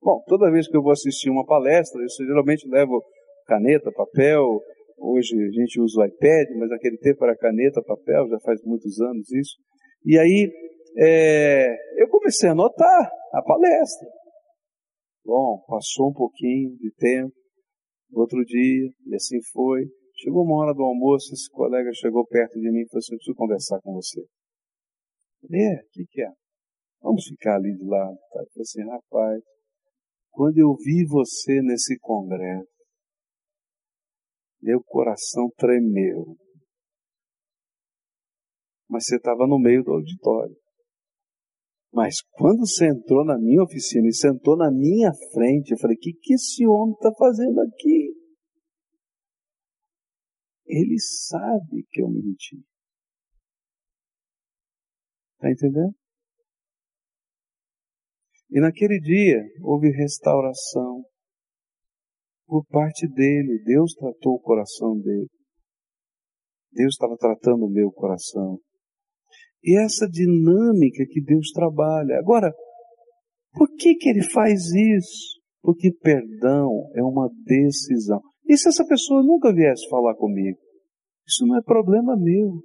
[0.00, 3.02] Bom, toda vez que eu vou assistir uma palestra, eu geralmente levo
[3.46, 4.60] caneta, papel.
[4.96, 9.00] Hoje a gente usa o iPad, mas naquele tempo era caneta, papel, já faz muitos
[9.00, 9.56] anos isso.
[10.04, 10.50] E aí
[10.96, 11.66] é,
[12.00, 14.08] eu comecei a anotar a palestra.
[15.28, 17.34] Bom, passou um pouquinho de tempo,
[18.14, 19.84] outro dia, e assim foi.
[20.16, 23.36] Chegou uma hora do almoço, esse colega chegou perto de mim e falou assim, preciso
[23.36, 24.22] conversar com você.
[25.52, 26.32] É, o que, que é?
[27.02, 28.16] Vamos ficar ali de lado.
[28.32, 28.42] Tá?
[28.54, 29.44] Falei assim, rapaz,
[30.30, 32.66] quando eu vi você nesse congresso,
[34.62, 36.38] meu coração tremeu.
[38.88, 40.56] Mas você estava no meio do auditório.
[41.92, 46.00] Mas quando você entrou na minha oficina e sentou na minha frente, eu falei: o
[46.00, 48.14] que, que esse homem está fazendo aqui?
[50.66, 52.62] Ele sabe que eu menti.
[55.34, 55.94] Está entendendo?
[58.50, 61.04] E naquele dia houve restauração
[62.46, 63.62] por parte dele.
[63.64, 65.28] Deus tratou o coração dele.
[66.72, 68.58] Deus estava tratando o meu coração.
[69.62, 72.18] E essa dinâmica que Deus trabalha.
[72.18, 72.52] Agora,
[73.52, 75.40] por que que ele faz isso?
[75.62, 78.20] Porque perdão é uma decisão.
[78.46, 80.58] E se essa pessoa nunca viesse falar comigo?
[81.26, 82.62] Isso não é problema meu.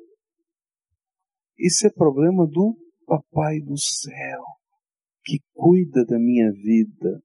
[1.58, 4.44] Isso é problema do Papai do céu,
[5.26, 7.22] que cuida da minha vida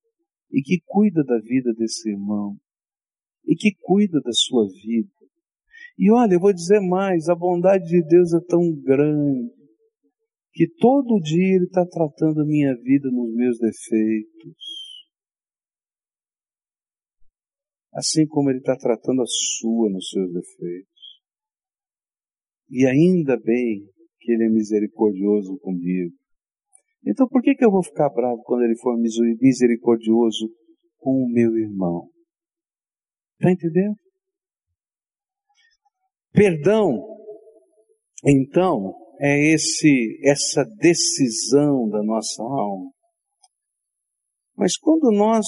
[0.50, 2.56] e que cuida da vida desse irmão
[3.46, 5.08] e que cuida da sua vida.
[5.96, 9.57] E olha, eu vou dizer mais: a bondade de Deus é tão grande
[10.58, 15.06] que todo dia Ele está tratando a minha vida nos meus defeitos.
[17.94, 21.22] Assim como Ele está tratando a sua nos seus defeitos.
[22.68, 26.12] E ainda bem que Ele é misericordioso comigo.
[27.06, 30.52] Então por que, que eu vou ficar bravo quando Ele for misericordioso
[30.96, 32.10] com o meu irmão?
[33.34, 33.94] Está entendendo?
[36.32, 37.16] Perdão,
[38.26, 42.90] então, é esse essa decisão da nossa alma.
[44.56, 45.46] Mas quando nós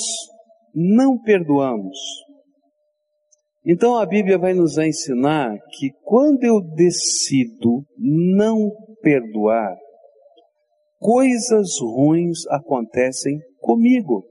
[0.75, 1.99] não perdoamos,
[3.65, 8.71] então a Bíblia vai nos ensinar que quando eu decido não
[9.03, 9.77] perdoar,
[10.99, 14.25] coisas ruins acontecem comigo.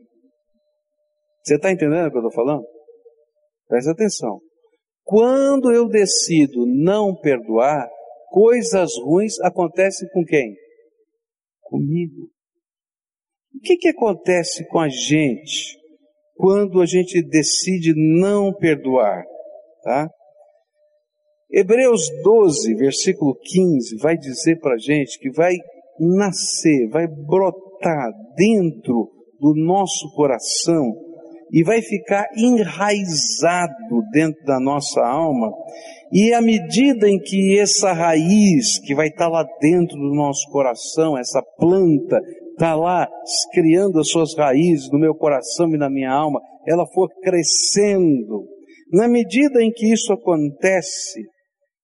[1.43, 2.65] Você está entendendo o que eu estou falando?
[3.67, 4.39] Presta atenção.
[5.03, 7.87] Quando eu decido não perdoar,
[8.29, 10.55] coisas ruins acontecem com quem?
[11.61, 12.29] Comigo.
[13.55, 15.77] O que, que acontece com a gente
[16.35, 19.23] quando a gente decide não perdoar,
[19.83, 20.09] tá?
[21.51, 25.55] Hebreus 12, versículo 15, vai dizer para a gente que vai
[25.99, 30.93] nascer, vai brotar dentro do nosso coração
[31.51, 35.51] e vai ficar enraizado dentro da nossa alma.
[36.11, 41.17] E à medida em que essa raiz que vai estar lá dentro do nosso coração,
[41.17, 42.19] essa planta,
[42.51, 43.07] está lá
[43.53, 48.45] criando as suas raízes no meu coração e na minha alma, ela for crescendo.
[48.91, 51.21] Na medida em que isso acontece,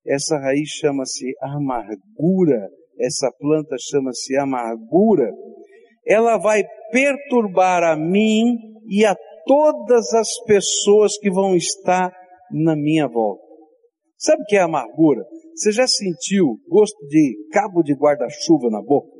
[0.06, 2.68] essa raiz chama-se amargura,
[3.00, 5.32] essa planta chama-se amargura,
[6.08, 8.56] ela vai perturbar a mim
[8.88, 12.12] e a todas as pessoas que vão estar
[12.52, 13.44] na minha volta.
[14.18, 15.24] Sabe o que é amargura?
[15.56, 19.16] Você já sentiu gosto de cabo de guarda-chuva na boca?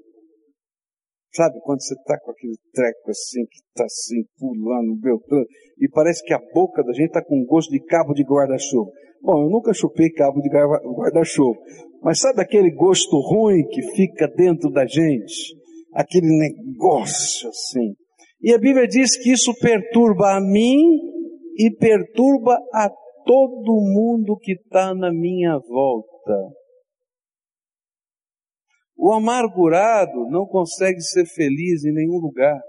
[1.34, 5.46] Sabe, quando você está com aquele treco assim, que está assim, pulando, beltrando,
[5.80, 8.90] e parece que a boca da gente está com gosto de cabo de guarda-chuva.
[9.22, 11.60] Bom, eu nunca chupei cabo de guarda-chuva,
[12.02, 15.56] mas sabe aquele gosto ruim que fica dentro da gente?
[15.94, 17.96] Aquele negócio assim.
[18.42, 20.78] E a Bíblia diz que isso perturba a mim
[21.58, 22.90] e perturba a
[23.26, 26.54] todo mundo que está na minha volta.
[28.98, 32.60] O amargurado não consegue ser feliz em nenhum lugar,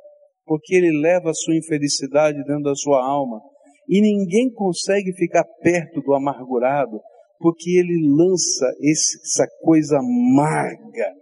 [0.45, 3.41] porque ele leva a sua infelicidade dentro da sua alma.
[3.89, 7.01] E ninguém consegue ficar perto do amargurado,
[7.39, 11.13] porque ele lança essa coisa amarga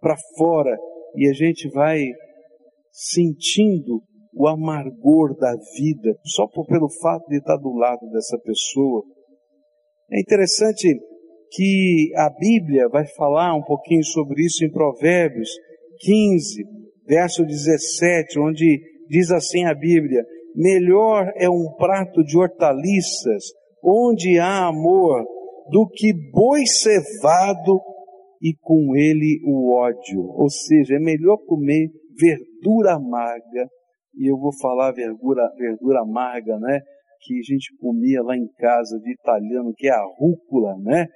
[0.00, 0.76] para fora
[1.16, 2.04] e a gente vai
[2.94, 4.00] sentindo
[4.32, 9.02] o amargor da vida só por, pelo fato de estar do lado dessa pessoa.
[10.12, 10.96] É interessante
[11.50, 15.50] que a Bíblia vai falar um pouquinho sobre isso em Provérbios
[16.00, 16.64] 15,
[17.06, 23.44] verso 17, onde diz assim a Bíblia: Melhor é um prato de hortaliças
[23.82, 25.24] onde há amor
[25.70, 27.80] do que boi cevado
[28.40, 30.20] e com ele o ódio.
[30.36, 31.90] Ou seja, é melhor comer
[32.64, 33.68] verdura amarga,
[34.16, 36.80] e eu vou falar verdura, verdura amarga, né?
[37.20, 41.06] Que a gente comia lá em casa de italiano, que é a rúcula, né?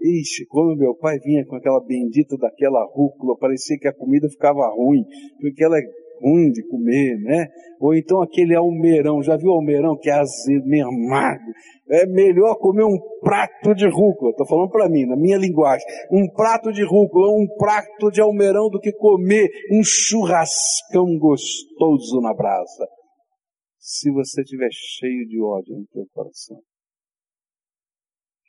[0.00, 4.68] Ixi, quando meu pai vinha com aquela bendita daquela rúcula, parecia que a comida ficava
[4.74, 5.04] ruim,
[5.40, 5.82] porque ela é
[6.22, 7.48] ruim de comer, né?
[7.80, 11.52] Ou então aquele almeirão, já viu almeirão que é azedo, meio amargo?
[11.90, 16.28] É melhor comer um prato de rúcula, estou falando para mim, na minha linguagem, um
[16.32, 22.86] prato de rúcula, um prato de almeirão do que comer um churrascão gostoso na brasa.
[23.78, 26.60] Se você estiver cheio de ódio no teu coração.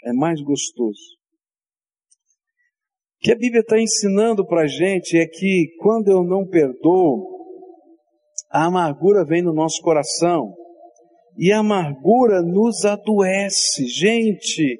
[0.06, 1.18] É mais gostoso.
[3.18, 7.34] O que a Bíblia está ensinando para a gente é que quando eu não perdoo,
[8.52, 10.54] a amargura vem no nosso coração
[11.38, 13.88] e a amargura nos adoece.
[13.88, 14.80] Gente,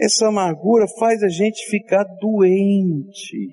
[0.00, 3.48] essa amargura faz a gente ficar doente.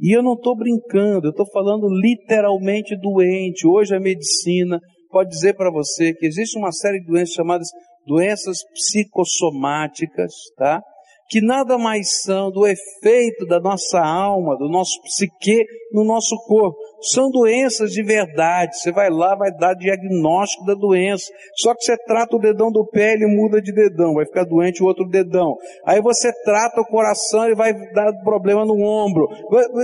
[0.00, 3.66] E eu não estou brincando, eu estou falando literalmente doente.
[3.66, 4.78] Hoje a medicina
[5.10, 7.68] pode dizer para você que existe uma série de doenças chamadas
[8.06, 10.82] doenças psicossomáticas, tá?
[11.28, 16.76] que nada mais são do efeito da nossa alma, do nosso psique no nosso corpo.
[17.12, 18.78] São doenças de verdade.
[18.78, 21.30] Você vai lá, vai dar diagnóstico da doença.
[21.56, 24.82] Só que você trata o dedão do pé, ele muda de dedão, vai ficar doente
[24.82, 25.54] o outro dedão.
[25.86, 29.28] Aí você trata o coração, ele vai dar problema no ombro.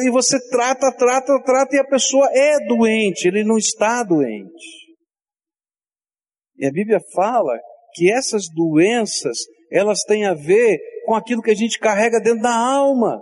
[0.02, 4.80] E você trata, trata, trata, e a pessoa é doente, ele não está doente.
[6.56, 7.58] E a Bíblia fala
[7.94, 9.38] que essas doenças,
[9.70, 13.20] elas têm a ver com aquilo que a gente carrega dentro da alma.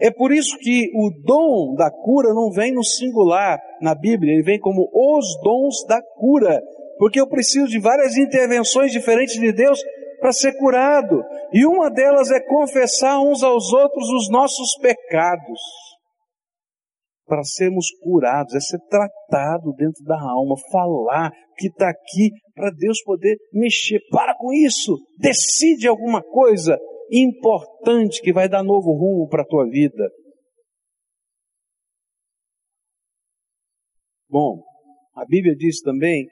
[0.00, 4.42] É por isso que o dom da cura não vem no singular na Bíblia, ele
[4.42, 6.58] vem como os dons da cura.
[6.98, 9.78] Porque eu preciso de várias intervenções diferentes de Deus
[10.18, 11.22] para ser curado.
[11.52, 15.60] E uma delas é confessar uns aos outros os nossos pecados.
[17.26, 23.02] Para sermos curados, é ser tratado dentro da alma, falar que está aqui para Deus
[23.02, 24.00] poder mexer.
[24.10, 26.78] Para com isso, decide alguma coisa
[27.10, 30.10] importante que vai dar novo rumo para a tua vida.
[34.28, 34.62] Bom,
[35.16, 36.26] a Bíblia diz também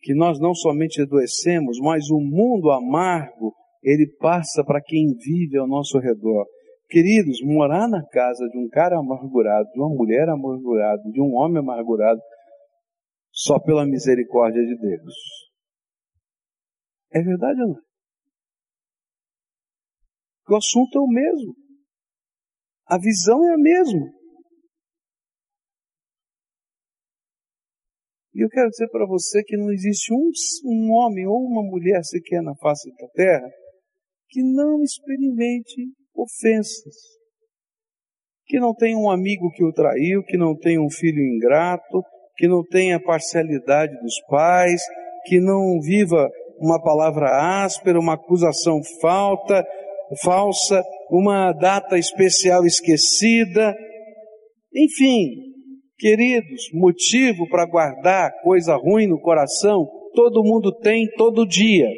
[0.00, 5.66] que nós não somente adoecemos, mas o mundo amargo, ele passa para quem vive ao
[5.66, 6.44] nosso redor.
[6.88, 11.58] Queridos, morar na casa de um cara amargurado, de uma mulher amargurada, de um homem
[11.58, 12.20] amargurado,
[13.32, 15.14] só pela misericórdia de Deus.
[17.12, 17.85] É verdade ou não?
[20.48, 21.54] O assunto é o mesmo.
[22.86, 24.12] A visão é a mesma.
[28.34, 30.30] E eu quero dizer para você que não existe um,
[30.66, 33.48] um homem ou uma mulher sequer na face da terra
[34.28, 36.94] que não experimente ofensas.
[38.44, 42.02] Que não tenha um amigo que o traiu, que não tenha um filho ingrato,
[42.36, 44.82] que não tenha parcialidade dos pais,
[45.24, 46.28] que não viva
[46.58, 49.64] uma palavra áspera, uma acusação falta,
[50.22, 53.74] falsa, uma data especial esquecida.
[54.74, 55.30] Enfim,
[55.98, 61.88] queridos, motivo para guardar coisa ruim no coração, todo mundo tem todo dia.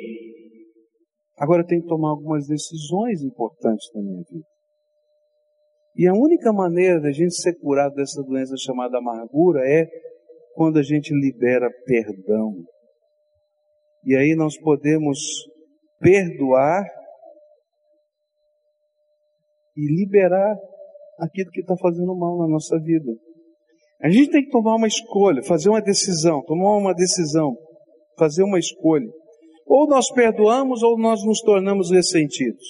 [1.39, 4.47] Agora tem que tomar algumas decisões importantes na minha vida.
[5.97, 9.87] E a única maneira da gente ser curado dessa doença chamada amargura é
[10.55, 12.55] quando a gente libera perdão.
[14.05, 15.19] E aí nós podemos
[16.01, 16.85] perdoar
[19.79, 20.57] e liberar
[21.21, 23.13] aquilo que está fazendo mal na nossa vida.
[24.03, 27.57] A gente tem que tomar uma escolha, fazer uma decisão, tomar uma decisão,
[28.19, 29.07] fazer uma escolha.
[29.67, 32.65] Ou nós perdoamos ou nós nos tornamos ressentidos.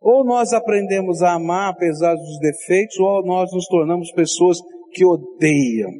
[0.00, 4.58] Ou nós aprendemos a amar apesar dos defeitos, ou nós nos tornamos pessoas
[4.92, 5.90] que odeiam.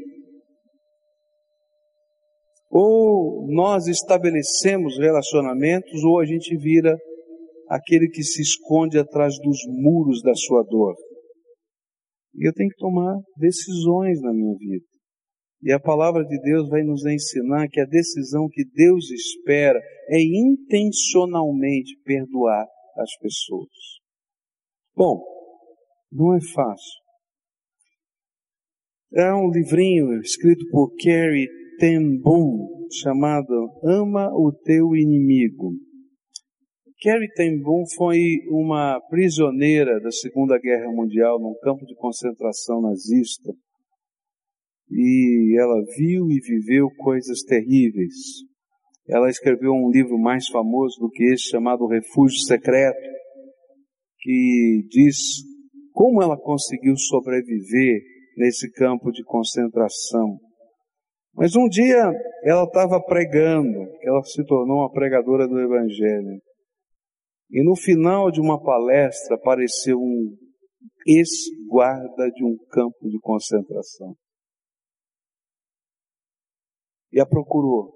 [2.68, 6.96] Ou nós estabelecemos relacionamentos, ou a gente vira
[7.68, 10.94] aquele que se esconde atrás dos muros da sua dor.
[12.34, 14.84] E eu tenho que tomar decisões na minha vida.
[15.62, 20.20] E a palavra de Deus vai nos ensinar que a decisão que Deus espera é
[20.20, 22.66] intencionalmente perdoar
[22.96, 23.70] as pessoas.
[24.94, 25.22] Bom,
[26.10, 27.02] não é fácil.
[29.14, 32.20] É um livrinho escrito por Carrie Ten
[33.00, 35.74] chamado Ama o Teu Inimigo.
[37.02, 43.52] Carrie Ten Boom foi uma prisioneira da Segunda Guerra Mundial num campo de concentração nazista.
[44.88, 48.14] E ela viu e viveu coisas terríveis.
[49.08, 53.10] Ela escreveu um livro mais famoso do que esse, chamado Refúgio Secreto,
[54.20, 55.16] que diz
[55.92, 58.00] como ela conseguiu sobreviver
[58.36, 60.38] nesse campo de concentração.
[61.34, 62.12] Mas um dia
[62.44, 66.40] ela estava pregando, ela se tornou uma pregadora do Evangelho.
[67.52, 70.34] E no final de uma palestra apareceu um
[71.06, 74.16] ex-guarda de um campo de concentração.
[77.12, 77.92] E a procurou.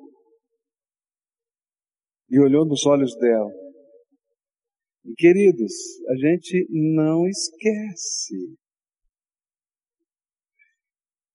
[2.28, 3.50] E olhou nos olhos dela.
[5.07, 5.72] E queridos,
[6.11, 8.59] a gente não esquece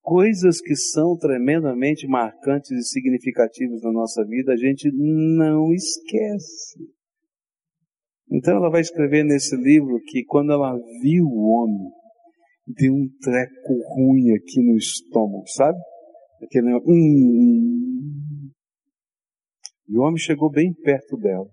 [0.02, 7.01] coisas que são tremendamente marcantes e significativas na nossa vida, a gente não esquece.
[8.32, 11.92] Então ela vai escrever nesse livro que quando ela viu o homem,
[12.66, 15.78] deu um treco ruim aqui no estômago, sabe?
[16.42, 18.50] Aquele hum.
[19.90, 21.50] E o homem chegou bem perto dela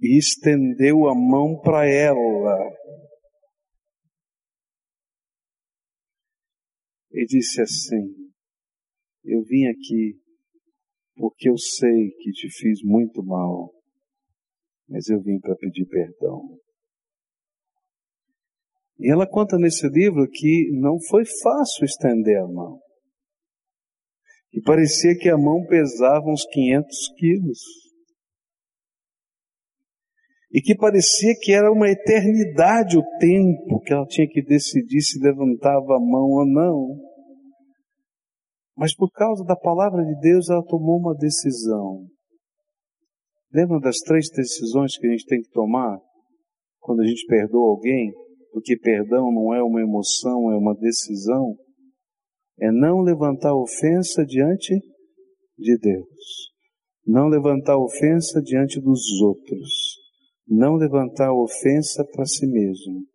[0.00, 2.56] e estendeu a mão para ela.
[7.12, 8.30] E disse assim:
[9.24, 10.20] Eu vim aqui
[11.16, 13.70] porque eu sei que te fiz muito mal,
[14.90, 16.58] mas eu vim para pedir perdão.
[18.98, 22.78] E ela conta nesse livro que não foi fácil estender a mão.
[24.52, 27.58] E parecia que a mão pesava uns 500 quilos
[30.52, 35.20] e que parecia que era uma eternidade o tempo que ela tinha que decidir se
[35.22, 36.96] levantava a mão ou não.
[38.76, 42.08] Mas por causa da palavra de Deus, ela tomou uma decisão.
[43.52, 45.98] Lembra das três decisões que a gente tem que tomar
[46.78, 48.12] quando a gente perdoa alguém?
[48.52, 51.56] Porque perdão não é uma emoção, é uma decisão.
[52.60, 54.74] É não levantar ofensa diante
[55.58, 56.50] de Deus.
[57.06, 60.00] Não levantar ofensa diante dos outros
[60.50, 63.06] não levantar ofensa para si mesmo.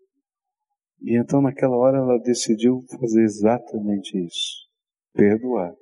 [1.02, 4.70] E então naquela hora ela decidiu fazer exatamente isso,
[5.14, 5.74] perdoar.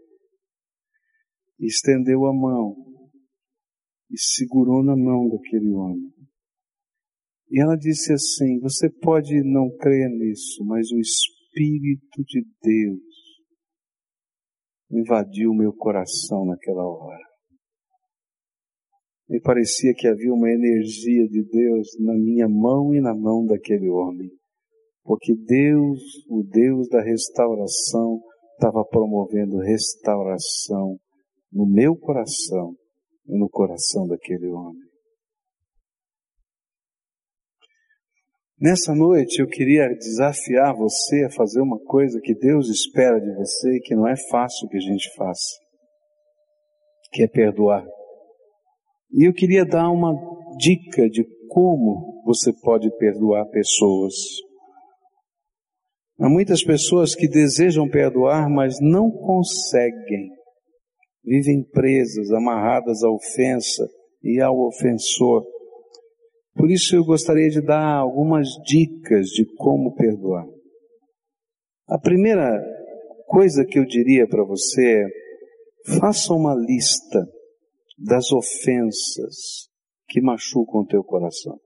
[1.60, 2.76] Estendeu a mão
[4.14, 6.14] e segurou na mão daquele homem.
[7.50, 13.02] E ela disse assim: Você pode não crer nisso, mas o Espírito de Deus
[14.92, 17.24] invadiu meu coração naquela hora.
[19.28, 23.90] Me parecia que havia uma energia de Deus na minha mão e na mão daquele
[23.90, 24.30] homem.
[25.04, 26.00] Porque Deus,
[26.30, 28.22] o Deus da restauração,
[28.54, 30.98] estava promovendo restauração
[31.52, 32.76] no meu coração
[33.26, 34.94] no coração daquele homem.
[38.60, 43.76] Nessa noite eu queria desafiar você a fazer uma coisa que Deus espera de você
[43.76, 45.60] e que não é fácil que a gente faça,
[47.12, 47.86] que é perdoar.
[49.12, 50.14] E eu queria dar uma
[50.58, 54.14] dica de como você pode perdoar pessoas.
[56.20, 60.32] Há muitas pessoas que desejam perdoar, mas não conseguem.
[61.24, 63.88] Vivem presas, amarradas à ofensa
[64.22, 65.46] e ao ofensor.
[66.56, 70.46] Por isso eu gostaria de dar algumas dicas de como perdoar.
[71.88, 72.52] A primeira
[73.28, 77.28] coisa que eu diria para você é: faça uma lista
[77.98, 79.70] das ofensas
[80.08, 81.60] que machucam o teu coração.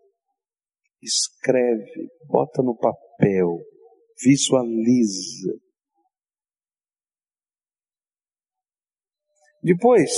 [1.01, 3.57] Escreve, bota no papel,
[4.23, 5.53] visualiza.
[9.67, 10.11] Depois,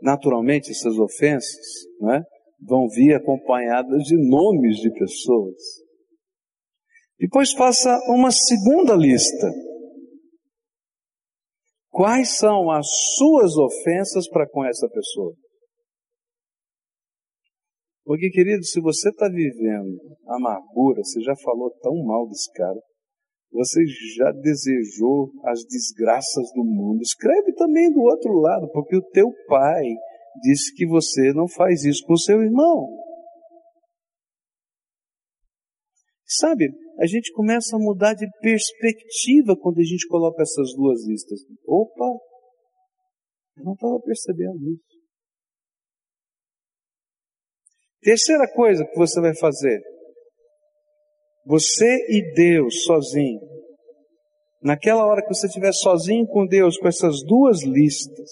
[0.00, 1.66] naturalmente, essas ofensas
[2.00, 2.22] né,
[2.60, 5.60] vão vir acompanhadas de nomes de pessoas.
[7.18, 9.50] Depois faça uma segunda lista
[11.94, 12.84] Quais são as
[13.16, 15.32] suas ofensas para com essa pessoa?
[18.04, 22.80] Porque, querido, se você está vivendo amargura, você já falou tão mal desse cara,
[23.54, 23.86] você
[24.16, 27.00] já desejou as desgraças do mundo.
[27.00, 29.84] Escreve também do outro lado, porque o teu pai
[30.42, 32.88] disse que você não faz isso com seu irmão.
[36.26, 41.38] Sabe, a gente começa a mudar de perspectiva quando a gente coloca essas duas listas.
[41.64, 42.06] Opa,
[43.56, 44.94] eu não estava percebendo isso.
[48.00, 49.80] Terceira coisa que você vai fazer.
[51.46, 53.40] Você e Deus sozinho.
[54.62, 58.30] Naquela hora que você estiver sozinho com Deus, com essas duas listas,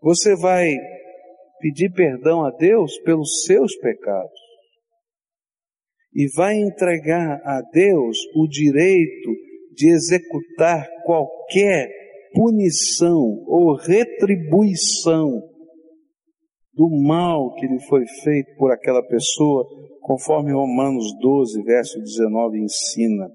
[0.00, 0.72] você vai
[1.60, 4.44] pedir perdão a Deus pelos seus pecados
[6.14, 9.30] e vai entregar a Deus o direito
[9.72, 11.88] de executar qualquer
[12.32, 15.42] punição ou retribuição
[16.72, 19.64] do mal que lhe foi feito por aquela pessoa
[20.04, 23.26] conforme Romanos 12, verso 19 ensina.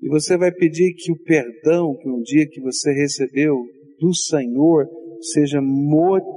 [0.00, 3.56] E você vai pedir que o perdão que um dia que você recebeu
[3.98, 4.86] do Senhor
[5.20, 6.30] seja motivação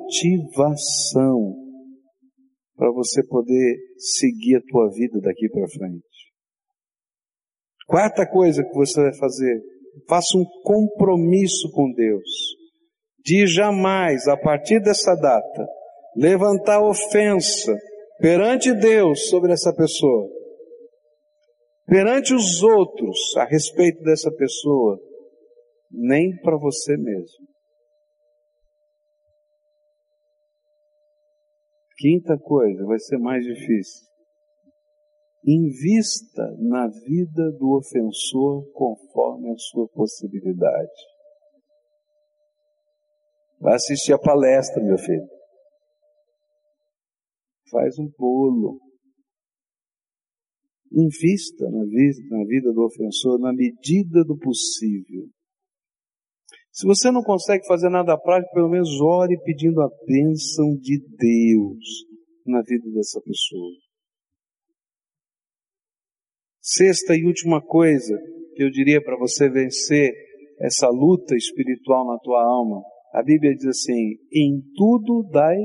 [2.76, 6.04] para você poder seguir a tua vida daqui para frente.
[7.88, 9.62] Quarta coisa que você vai fazer,
[10.08, 12.28] faça um compromisso com Deus
[13.24, 15.68] de jamais, a partir dessa data,
[16.16, 17.76] levantar ofensa
[18.20, 20.30] perante Deus sobre essa pessoa,
[21.86, 25.00] perante os outros a respeito dessa pessoa,
[25.92, 27.46] nem para você mesmo.
[31.98, 34.06] Quinta coisa, vai ser mais difícil.
[35.48, 40.92] Invista na vida do ofensor conforme a sua possibilidade.
[43.60, 45.35] Vai assistir a palestra, meu filho.
[47.70, 48.80] Faz um bolo.
[50.92, 55.28] Invista na vida, na vida do ofensor na medida do possível.
[56.72, 62.06] Se você não consegue fazer nada prático, pelo menos ore pedindo a bênção de Deus
[62.46, 63.72] na vida dessa pessoa.
[66.62, 68.18] Sexta e última coisa
[68.56, 70.14] que eu diria para você vencer
[70.60, 72.82] essa luta espiritual na tua alma,
[73.14, 75.58] a Bíblia diz assim: em tudo dai.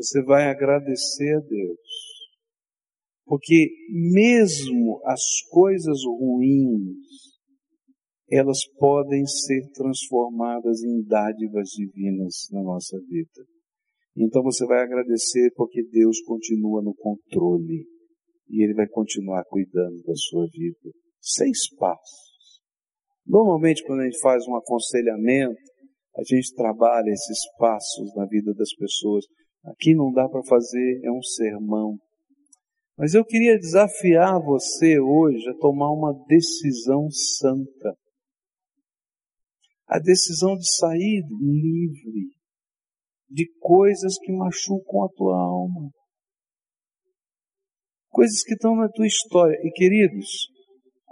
[0.00, 1.78] Você vai agradecer a Deus.
[3.26, 5.20] Porque mesmo as
[5.50, 6.96] coisas ruins,
[8.30, 13.46] elas podem ser transformadas em dádivas divinas na nossa vida.
[14.16, 17.86] Então você vai agradecer porque Deus continua no controle
[18.48, 20.96] e Ele vai continuar cuidando da sua vida.
[21.20, 22.62] Seis passos.
[23.26, 25.60] Normalmente, quando a gente faz um aconselhamento,
[26.16, 29.26] a gente trabalha esses passos na vida das pessoas.
[29.64, 31.98] Aqui não dá para fazer, é um sermão.
[32.96, 37.96] Mas eu queria desafiar você hoje a tomar uma decisão santa
[39.90, 42.28] a decisão de sair livre
[43.28, 45.90] de coisas que machucam a tua alma.
[48.08, 49.58] Coisas que estão na tua história.
[49.64, 50.28] E queridos,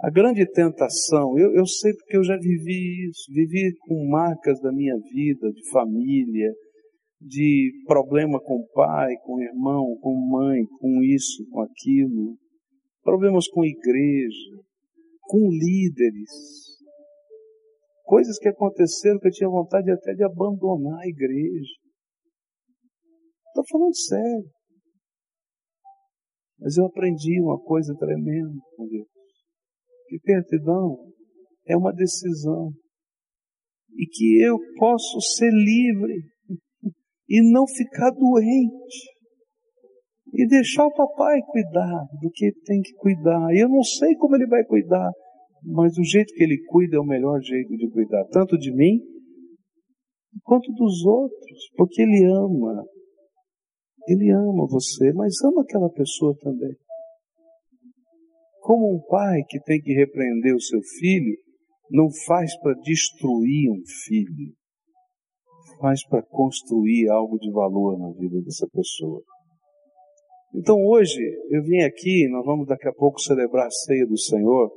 [0.01, 4.71] a grande tentação, eu, eu sei porque eu já vivi isso, vivi com marcas da
[4.71, 6.49] minha vida, de família,
[7.21, 12.37] de problema com pai, com irmão, com mãe, com isso, com aquilo,
[13.03, 14.63] problemas com igreja,
[15.21, 16.29] com líderes,
[18.03, 21.73] coisas que aconteceram que eu tinha vontade até de abandonar a igreja.
[23.47, 24.49] Estou falando sério.
[26.59, 29.07] Mas eu aprendi uma coisa tremenda com Deus.
[30.07, 30.97] Que perdão
[31.67, 32.71] é uma decisão.
[33.91, 36.15] E que eu posso ser livre
[37.29, 39.19] e não ficar doente.
[40.33, 43.53] E deixar o papai cuidar do que tem que cuidar.
[43.53, 45.11] E eu não sei como ele vai cuidar,
[45.63, 48.99] mas o jeito que ele cuida é o melhor jeito de cuidar, tanto de mim
[50.43, 52.85] quanto dos outros, porque ele ama.
[54.07, 56.75] Ele ama você, mas ama aquela pessoa também.
[58.61, 61.35] Como um pai que tem que repreender o seu filho,
[61.91, 64.53] não faz para destruir um filho,
[65.79, 69.21] faz para construir algo de valor na vida dessa pessoa.
[70.53, 71.19] Então hoje
[71.49, 74.71] eu vim aqui, nós vamos daqui a pouco celebrar a ceia do Senhor.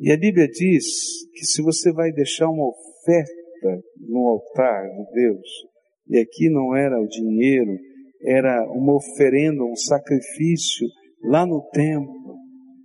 [0.00, 0.84] E a Bíblia diz
[1.32, 5.48] que se você vai deixar uma oferta no altar de Deus,
[6.08, 7.78] e aqui não era o dinheiro,
[8.24, 10.86] era uma oferenda, um sacrifício
[11.24, 12.36] lá no templo.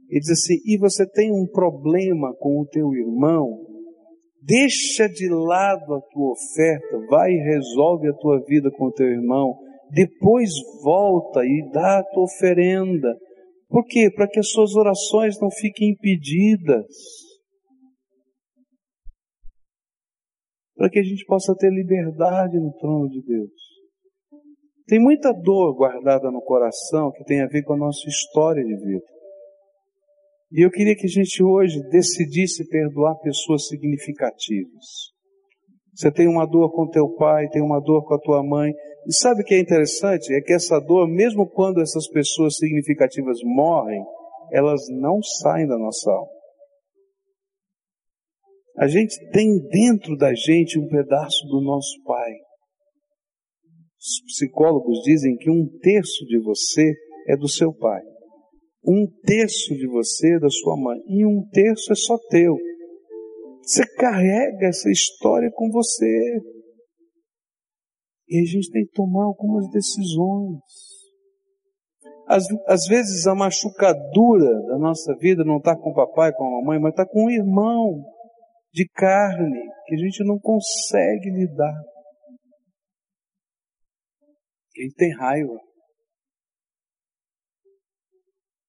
[0.10, 3.67] Ele diz assim: e você tem um problema com o teu irmão,
[4.48, 9.08] deixa de lado a tua oferta, vai e resolve a tua vida com o teu
[9.08, 9.54] irmão,
[9.92, 10.50] depois
[10.82, 13.14] volta e dá a tua oferenda.
[13.68, 14.10] Por quê?
[14.10, 16.86] Para que as suas orações não fiquem impedidas.
[20.76, 23.52] Para que a gente possa ter liberdade no trono de Deus.
[24.88, 28.76] Tem muita dor guardada no coração que tem a ver com a nossa história de
[28.78, 29.04] vida.
[30.52, 35.12] E eu queria que a gente hoje decidisse perdoar pessoas significativas.
[35.94, 38.72] Você tem uma dor com teu pai, tem uma dor com a tua mãe.
[39.08, 40.34] E sabe o que é interessante?
[40.34, 44.04] É que essa dor, mesmo quando essas pessoas significativas morrem,
[44.52, 46.38] elas não saem da nossa alma.
[48.78, 52.34] A gente tem dentro da gente um pedaço do nosso pai.
[54.00, 56.94] Os psicólogos dizem que um terço de você
[57.28, 58.02] é do seu pai,
[58.88, 62.56] um terço de você é da sua mãe e um terço é só teu.
[63.62, 66.40] Você carrega essa história com você.
[68.30, 70.62] E a gente tem que tomar algumas decisões.
[72.28, 76.62] Às, às vezes a machucadura da nossa vida não está com o papai, com a
[76.62, 78.04] mamãe, mas está com um irmão
[78.74, 81.76] de carne que a gente não consegue lidar.
[84.76, 85.67] Ele tem raiva.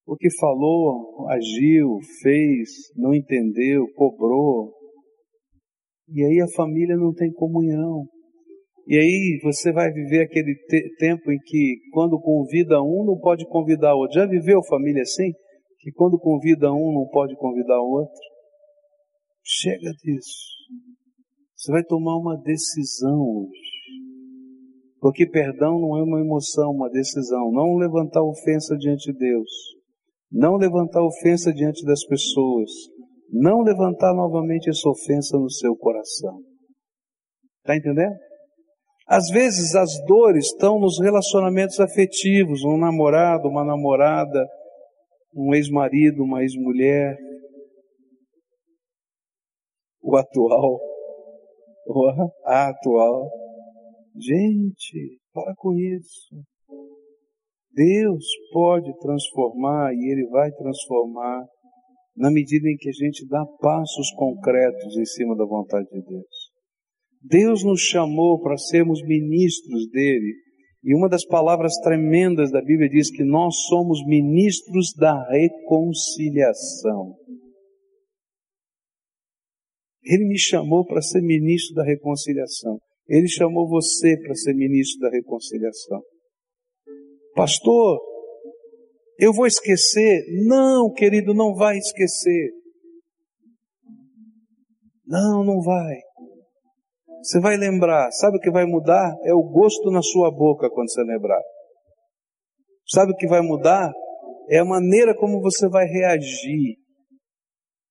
[0.09, 4.73] O que falou, agiu, fez, não entendeu, cobrou.
[6.09, 8.07] E aí a família não tem comunhão.
[8.87, 13.47] E aí você vai viver aquele te tempo em que quando convida um não pode
[13.49, 14.19] convidar outro.
[14.19, 15.31] Já viveu família assim?
[15.79, 18.19] Que quando convida um não pode convidar outro?
[19.45, 20.57] Chega disso.
[21.55, 23.61] Você vai tomar uma decisão hoje.
[25.03, 27.53] Porque perdão não é uma emoção, uma decisão.
[27.53, 29.78] Não levantar ofensa diante de Deus.
[30.31, 32.71] Não levantar ofensa diante das pessoas.
[33.31, 36.41] Não levantar novamente essa ofensa no seu coração.
[37.61, 38.15] Está entendendo?
[39.07, 44.47] Às vezes as dores estão nos relacionamentos afetivos, um namorado, uma namorada,
[45.35, 47.17] um ex-marido, uma ex-mulher,
[50.03, 50.79] o atual,
[51.87, 52.09] o
[52.45, 53.31] atual.
[54.15, 56.37] Gente, para com isso.
[57.73, 61.45] Deus pode transformar e Ele vai transformar
[62.17, 66.49] na medida em que a gente dá passos concretos em cima da vontade de Deus.
[67.23, 70.35] Deus nos chamou para sermos ministros dele.
[70.83, 77.17] E uma das palavras tremendas da Bíblia diz que nós somos ministros da reconciliação.
[80.05, 82.79] Ele me chamou para ser ministro da reconciliação.
[83.09, 86.01] Ele chamou você para ser ministro da reconciliação.
[87.39, 88.01] Pastor,
[89.17, 90.25] eu vou esquecer?
[90.49, 92.51] Não, querido, não vai esquecer.
[95.07, 95.99] Não, não vai.
[97.23, 99.15] Você vai lembrar, sabe o que vai mudar?
[99.23, 101.41] É o gosto na sua boca quando você lembrar.
[102.89, 103.93] Sabe o que vai mudar?
[104.51, 106.77] É a maneira como você vai reagir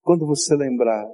[0.02, 1.08] quando você lembrar.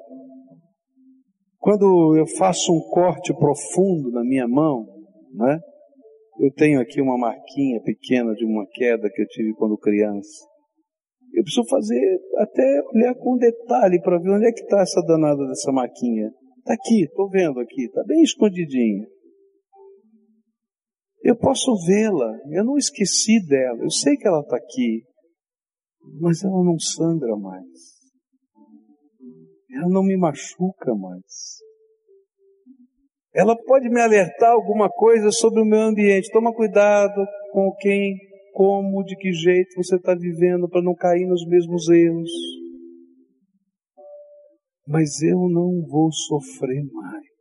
[1.60, 4.88] Quando eu faço um corte profundo na minha mão,
[5.36, 5.60] né?
[6.40, 10.46] Eu tenho aqui uma marquinha pequena de uma queda que eu tive quando criança.
[11.34, 15.46] Eu preciso fazer até olhar com detalhe para ver onde é que está essa danada
[15.48, 16.32] dessa marquinha.
[16.60, 19.08] Está aqui, estou vendo aqui, está bem escondidinha.
[21.24, 25.04] Eu posso vê-la, eu não esqueci dela, eu sei que ela está aqui,
[26.20, 27.94] mas ela não sangra mais.
[29.72, 31.64] Ela não me machuca mais.
[33.36, 36.32] Ela pode me alertar alguma coisa sobre o meu ambiente.
[36.32, 38.16] Toma cuidado com quem,
[38.54, 42.30] como, de que jeito você está vivendo para não cair nos mesmos erros
[44.88, 47.33] mas eu não vou sofrer mais.